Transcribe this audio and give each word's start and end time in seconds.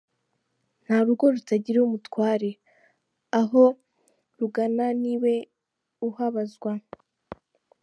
Nta 0.83 0.97
rugo 1.05 1.25
rutagira 1.35 1.79
umutware, 1.87 2.49
aho 3.39 3.63
rugana 4.39 4.85
niwe 5.01 5.33
uhabazwa. 6.09 6.71